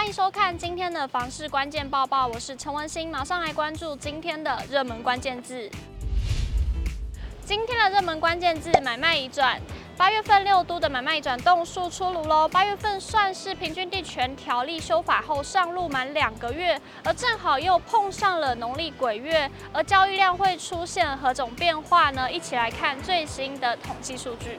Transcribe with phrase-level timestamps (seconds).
[0.00, 5.70] 欢迎收看今天的房市关键报报，我是陈文心，马上来关注今天的热门关键字。
[7.44, 9.60] 今天的热门关键字买卖移转，
[9.98, 12.48] 八月份六都的买卖移转栋数出炉喽。
[12.48, 22.32] 八月份算是平均地权条例修法后上路满两个月，而正好又碰上了农历鬼月，而交易量会出现何种变化呢？
[22.32, 24.58] 一起来看最新的统计数据。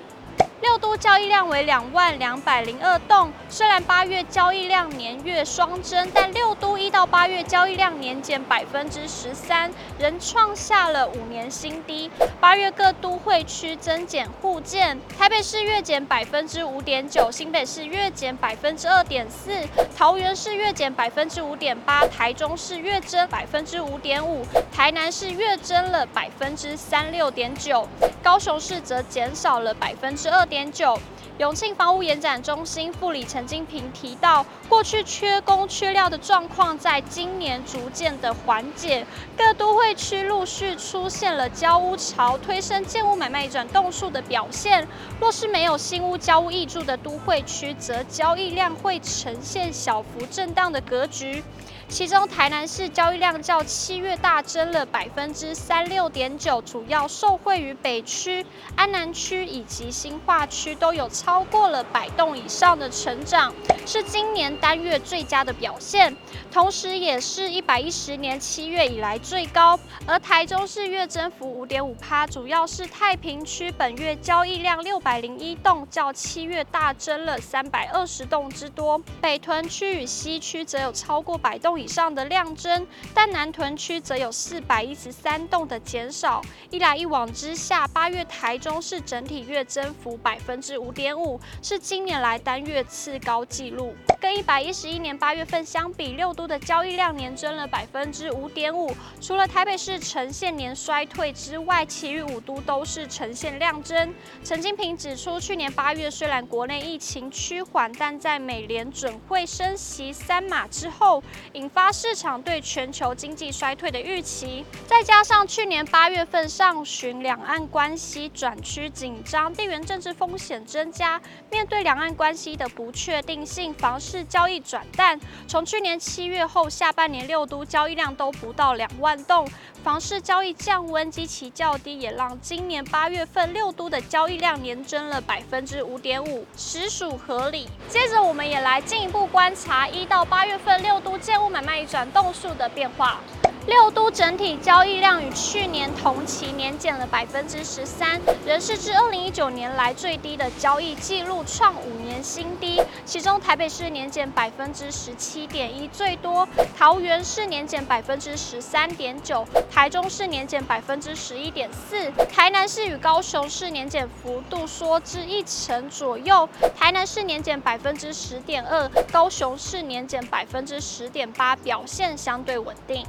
[0.62, 12.12] 六都交易量为两万两百零二栋，虽然八月交易量年月双增，但六都一到八月交易量年减百分之十三，仍创下了五年新低。
[12.40, 19.52] 八月各都会区增减互见，台北市月减百分之五点九，新北市月减百分之二点四，
[19.98, 27.88] 桃园市月减百分之五点八，台中市月增百分之五点五，台南市月增了百分之三六点九，
[28.22, 31.00] 高雄市则减少了百分之二点九。
[31.38, 44.86] 永庆房屋延展中心副理陈金平提到，过去缺工缺料的状况，在今年逐渐的缓解，各都会区陆续出现了交屋潮，推升建物买卖转栋数的表现。
[45.20, 51.42] 若是没有新屋交屋挹注的都会区，则交易量会呈现小幅震荡的格局。
[51.90, 58.46] 其中，台南市交易量较七月大增了百分之三六点九，主要受惠于北区、
[58.78, 63.54] 安南区以及新化区都有超过了百栋以上的成长，
[63.86, 66.16] 是今年单月最佳的表现，
[66.52, 69.80] 同时也是一百一十年七月以来最高。
[70.06, 79.02] 而台中市月增幅五点五趴，主要是太平区本月交易量六百零一栋，较七月大增了三百二十栋之多。
[79.22, 86.42] 北屯区与西区则有超过百栋以上的量增，但南屯区则有四百一十三栋的减少。
[86.70, 93.94] 一来一往之下，八月台中市整体月增幅百百分之五点五，是今年来单月次高纪录。
[94.18, 98.96] 跟一百一十一年八月份相比，六都的交易量年增了百分之五点五。
[99.20, 104.14] 除了台北市呈现年衰退之外，其余五都都是呈现量增。
[104.42, 111.22] 陈金平指出，去年八月虽然国内疫情趋缓，但在美联准会升息三码之后，
[111.54, 125.20] 引发市场对全球经济衰退的预期，再加上去年八月份上旬两岸关系转趋紧张，地缘政治风险增加，面对两岸关系的不确定性，房市交易转淡。
[125.48, 129.50] 从去年七月后，下半年六都交易量都不到两万栋，
[129.84, 137.68] 房市交易降温，及其较低，也让今年八月份六都的交易量年增了百分之五点五，实属合理。
[137.90, 143.20] 接着，我们也来进一步观察一到八月份六都建物买卖转栋数的变化。
[143.68, 152.82] 六都整体交易量与去年同期年减了百分之十三，仍是自二零一九年来最低的交易记录，创五年新低。
[153.06, 173.06] 其中台北市年减百分之十七点一最多，桃园市年减百分之十三点九，台中市年减百分之十一点四，台南市与高雄市年减幅度缩至一成左右，台南市年减百分之十点二，高雄市年减百分之十点八，表现相对稳定。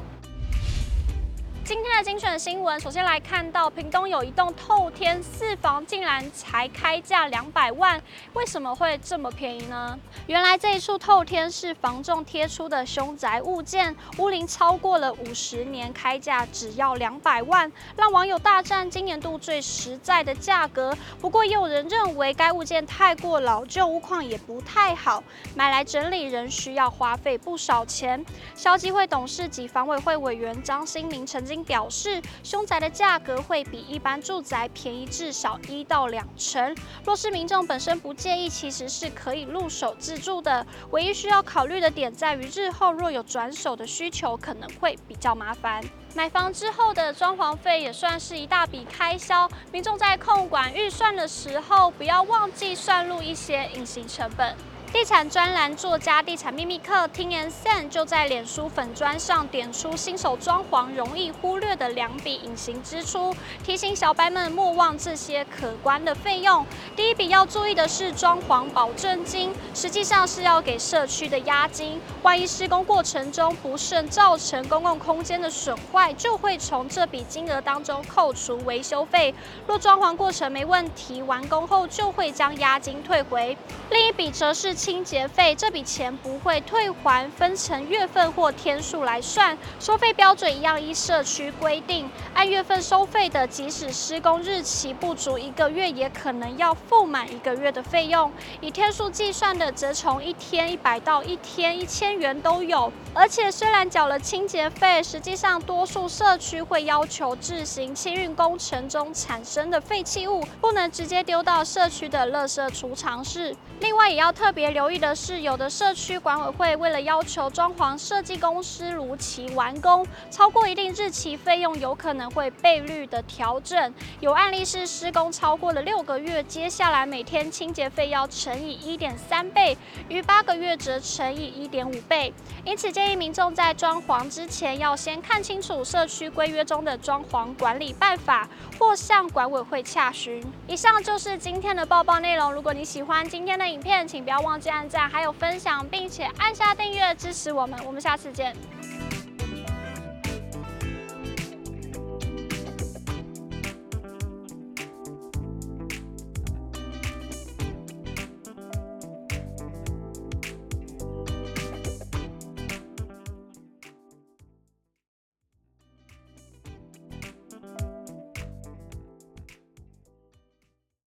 [1.64, 8.02] 今天的精选新闻，首先来看到屏东有一栋透天四房，竟然才开价两百万，
[8.32, 9.96] 为什么会这么便宜呢？
[10.26, 20.92] 原来这一处透天是房仲贴出的凶宅物件，屋龄超过了五十年，开价只要两百万，让网友大赞今年度最实在的价格。
[21.20, 25.22] 不过也有人认为该物件太过老旧，屋况也不太好，
[25.54, 28.24] 买来整理仍需要花费不少钱。
[28.56, 31.51] 消基会董事及房委会委员张新明曾经。
[31.64, 36.72] 表示，凶宅的价格会比一般住宅便宜至少一到两成。
[37.04, 40.64] 若是民众本身不介意，其实是可以入手自住的。
[40.92, 45.82] 唯一需要考虑的点在于，日后若有转手的需求，可能会比较麻烦。
[46.14, 54.54] 买房之后的装潢费也算是一大笔开销，民众在控管预算的时候，不要忘记算入一些隐形成本。
[54.92, 63.34] 地产专栏作家、地产秘密客 t i n n Sen 就在脸书粉砖上点出新手装潢容易忽略的两笔隐形支出，
[63.64, 66.66] 提醒小白们莫忘这些可观的费用。
[66.94, 71.98] 第一笔要注意的是装潢保证金，实际上是要给社区的押金。
[72.22, 79.34] 万一施工过程中不慎造成公共空间的损坏，就会从这笔金额当中扣除维修费。
[79.66, 83.56] 若装潢过程没问题，完工后就会将押金退回。
[83.88, 84.72] 另一笔则是。
[84.82, 98.30] 清洁费，这笔钱不会退还，分成月份或天数来算，收费标准一样依社区规定，按月份收费的，即使施工日期不足一个月，也可能要付满一个月的费用。
[98.60, 102.92] 以天数计算的，则从一天一百到一天一千元都有。
[103.14, 113.54] 而且虽然缴了清洁费，实际上多数社区会要求自行清运工程中产生的废弃物，不能直接丢到社区的垃圾储藏室。
[113.80, 123.94] 另外也要特别留意的是，有的社区管委会为了要求装潢设计公司如期完工，超过一定日期，费用有可能会倍率的调整。
[124.20, 129.76] 有案例是施工超过了六个月，接下来每天清洁费要乘以一点三倍，
[130.08, 132.32] 逾八个月则乘以一点五倍。
[132.64, 138.48] 因此建议民众在装潢之前要先看清楚社区规约中的装潢管理办法，
[138.78, 140.42] 或向管委会洽询。
[140.66, 142.50] 以上就是今天的报报内容。
[142.50, 147.78] 如果你喜欢今天的影片，请不要忘记按赞，还有分享，并且按下订阅支持我们。
[147.84, 148.56] 我们下次见。